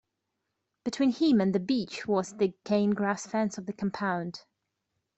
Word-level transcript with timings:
Between 0.83 1.11
him 1.11 1.39
and 1.39 1.53
the 1.53 1.59
beach 1.59 2.07
was 2.07 2.35
the 2.37 2.55
cane-grass 2.63 3.27
fence 3.27 3.59
of 3.59 3.67
the 3.67 3.73
compound. 3.73 4.45